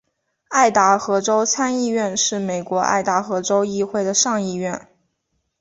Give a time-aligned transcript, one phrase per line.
[0.49, 4.87] 爱达荷州参议院是美国爱达荷州议会的上议院。